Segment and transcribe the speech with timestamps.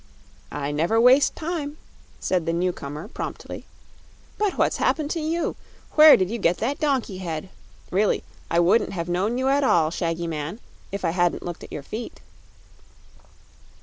[0.51, 1.77] "I never waste time,"
[2.19, 3.67] said the newcomer, promptly.
[4.39, 5.55] "But what's happened to you?
[5.93, 7.49] Where did you get that donkey head?
[7.91, 10.59] Really, I wouldn't have known you at all, Shaggy Man,
[10.91, 12.19] if I hadn't looked at your feet."